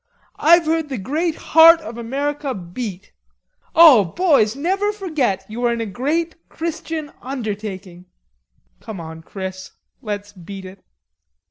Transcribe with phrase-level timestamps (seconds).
[0.39, 3.11] I've heard the great heart of America beat.
[3.75, 8.05] O boys, never forget that you are in a great Christian undertaking."
[8.79, 9.69] "Come on, Chris,
[10.01, 10.83] let's beat it."